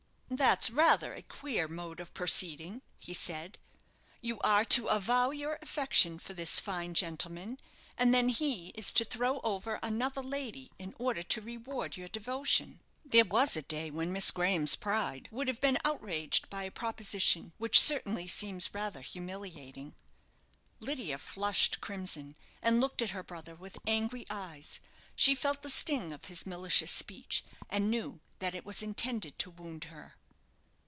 [0.33, 3.57] "That's rather a queer mode of proceeding," he said.
[4.21, 7.59] "You are to avow your affection for this fine gentleman,
[7.97, 12.79] and then he is to throw over another lady in order to reward your devotion.
[13.03, 17.51] There was a day when Miss Graham's pride would have been outraged by a proposition
[17.57, 19.95] which certainly seems rather humiliating."
[20.79, 24.79] Lydia flushed crimson, and looked at her brother with angry eyes.
[25.13, 29.51] She felt the sting of his malicious speech, and knew that it was intended to
[29.51, 30.15] wound her.